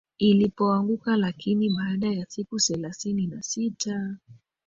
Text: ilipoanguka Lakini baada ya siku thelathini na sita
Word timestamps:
ilipoanguka 0.17 1.17
Lakini 1.17 1.69
baada 1.69 2.07
ya 2.07 2.25
siku 2.29 2.59
thelathini 2.59 3.27
na 3.27 3.41
sita 3.41 4.17